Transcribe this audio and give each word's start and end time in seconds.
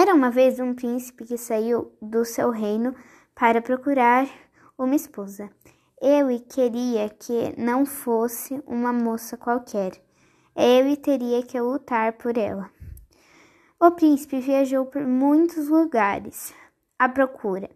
Era 0.00 0.14
uma 0.14 0.30
vez 0.30 0.60
um 0.60 0.74
príncipe 0.74 1.24
que 1.24 1.36
saiu 1.36 1.92
do 2.00 2.24
seu 2.24 2.50
reino 2.50 2.94
para 3.34 3.60
procurar 3.60 4.28
uma 4.78 4.94
esposa. 4.94 5.50
Ele 6.00 6.38
queria 6.38 7.08
que 7.08 7.60
não 7.60 7.84
fosse 7.84 8.62
uma 8.64 8.92
moça 8.92 9.36
qualquer. 9.36 10.00
Ele 10.54 10.96
teria 10.96 11.42
que 11.42 11.60
lutar 11.60 12.12
por 12.12 12.38
ela. 12.38 12.70
O 13.80 13.90
príncipe 13.90 14.38
viajou 14.38 14.86
por 14.86 15.04
muitos 15.04 15.66
lugares 15.66 16.54
à 16.96 17.08
procura. 17.08 17.68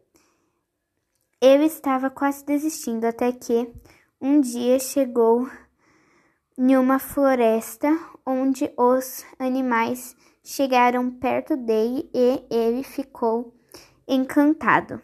Ele 1.41 1.65
estava 1.65 2.09
quase 2.09 2.45
desistindo 2.45 3.05
até 3.05 3.33
que 3.33 3.69
um 4.21 4.41
dia 4.41 4.79
chegou 4.79 5.51
em 6.57 6.77
uma 6.77 7.01
floresta 7.01 7.89
onde 8.25 8.73
os 8.77 9.27
animais 9.41 10.15
chegaram 10.43 11.11
perto 11.11 11.57
dele 11.57 12.09
e 12.13 12.45
ele 12.51 12.83
ficou 12.83 13.55
encantado. 14.07 15.01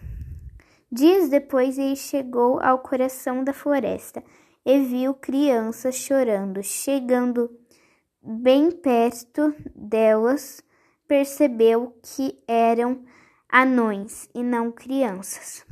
Dias 0.90 1.28
depois 1.28 1.78
ele 1.78 1.96
chegou 1.96 2.60
ao 2.60 2.78
coração 2.78 3.44
da 3.44 3.52
floresta 3.52 4.22
e 4.64 4.80
viu 4.80 5.14
crianças 5.14 5.94
chorando. 5.94 6.62
Chegando 6.62 7.50
bem 8.22 8.70
perto 8.70 9.54
delas, 9.74 10.62
percebeu 11.06 11.94
que 12.02 12.38
eram 12.46 13.04
anões 13.48 14.28
e 14.34 14.42
não 14.42 14.72
crianças. 14.72 15.64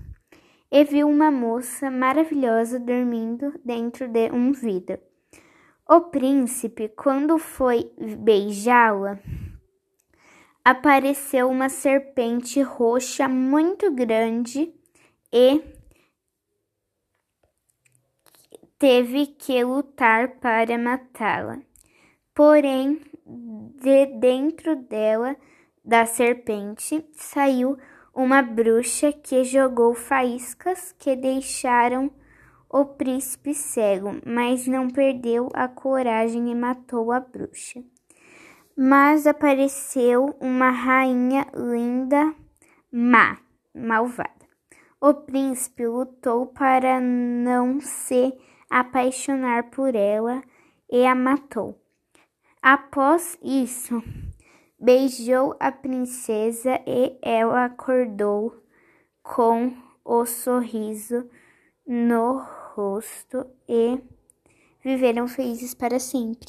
E 0.70 0.84
viu 0.84 1.08
uma 1.08 1.30
moça 1.30 1.90
maravilhosa 1.90 2.78
dormindo 2.78 3.54
dentro 3.64 4.08
de 4.08 4.30
um 4.30 4.52
vidro. 4.52 4.98
O 5.88 6.00
príncipe, 6.00 6.88
quando 6.88 7.38
foi 7.38 7.92
beijá-la, 8.18 9.20
apareceu 10.66 11.48
uma 11.48 11.68
serpente 11.68 12.60
roxa 12.60 13.28
muito 13.28 13.88
grande 13.92 14.74
e 15.32 15.62
teve 18.76 19.28
que 19.28 19.62
lutar 19.62 20.40
para 20.40 20.76
matá-la. 20.76 21.60
Porém, 22.34 23.00
de 23.24 24.06
dentro 24.06 24.74
dela, 24.74 25.36
da 25.84 26.04
serpente, 26.04 27.08
saiu 27.12 27.78
uma 28.12 28.42
bruxa 28.42 29.12
que 29.12 29.44
jogou 29.44 29.94
faíscas 29.94 30.90
que 30.98 31.14
deixaram 31.14 32.10
o 32.68 32.84
príncipe 32.84 33.54
cego, 33.54 34.20
mas 34.26 34.66
não 34.66 34.90
perdeu 34.90 35.48
a 35.54 35.68
coragem 35.68 36.50
e 36.50 36.56
matou 36.56 37.12
a 37.12 37.20
bruxa. 37.20 37.84
Mas 38.76 39.26
apareceu 39.26 40.36
uma 40.38 40.70
rainha 40.70 41.46
linda, 41.54 42.34
má, 42.92 43.38
malvada. 43.74 44.30
O 45.00 45.14
príncipe 45.14 45.86
lutou 45.86 46.46
para 46.46 47.00
não 47.00 47.80
se 47.80 48.34
apaixonar 48.68 49.70
por 49.70 49.94
ela 49.94 50.42
e 50.90 51.06
a 51.06 51.14
matou. 51.14 51.80
Após 52.60 53.38
isso, 53.42 54.02
beijou 54.78 55.56
a 55.58 55.72
princesa 55.72 56.78
e 56.86 57.16
ela 57.22 57.64
acordou 57.64 58.62
com 59.22 59.74
o 60.04 60.26
sorriso 60.26 61.28
no 61.86 62.44
rosto 62.74 63.46
e 63.66 63.98
viveram 64.82 65.26
felizes 65.26 65.74
para 65.74 65.98
sempre. 65.98 66.44